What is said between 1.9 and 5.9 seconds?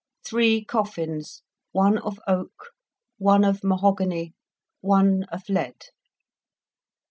of oak, one of mahogany, one of lead.